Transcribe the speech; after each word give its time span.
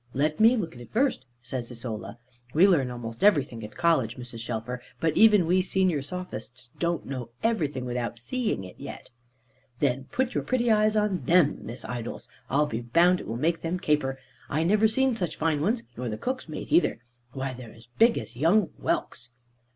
"Let 0.15 0.39
me 0.39 0.57
look 0.57 0.73
at 0.73 0.81
it 0.81 0.91
first," 0.91 1.25
says 1.43 1.71
Isola, 1.71 2.17
"we 2.55 2.67
learn 2.67 2.89
almost 2.89 3.23
everything 3.23 3.63
at 3.63 3.77
college, 3.77 4.17
Mrs. 4.17 4.39
Shelfer; 4.39 4.81
but 4.99 5.15
even 5.15 5.45
we 5.45 5.61
senior 5.61 6.01
sophists 6.01 6.71
don't 6.79 7.05
know 7.05 7.29
every 7.43 7.67
thing 7.67 7.85
without 7.85 8.17
seeing 8.17 8.63
it 8.63 8.79
yet." 8.79 9.11
"Then 9.77 10.05
put 10.05 10.33
your 10.33 10.43
pretty 10.43 10.71
eyes 10.71 10.95
on 10.95 11.25
them, 11.25 11.59
Miss 11.63 11.85
Idols; 11.85 12.27
I'll 12.49 12.65
be 12.65 12.81
bound 12.81 13.19
it 13.19 13.27
will 13.27 13.37
make 13.37 13.61
them 13.61 13.77
caper. 13.79 14.17
I 14.49 14.63
never 14.63 14.87
see 14.87 15.13
such 15.13 15.35
fine 15.37 15.61
ones, 15.61 15.83
nor 15.95 16.09
the 16.09 16.17
cook's 16.17 16.49
mate 16.49 16.71
either. 16.71 17.03
Why 17.33 17.53
they're 17.53 17.71
as 17.71 17.87
big 17.99 18.17
as 18.17 18.35
young 18.35 18.71
whelks." 18.79 19.29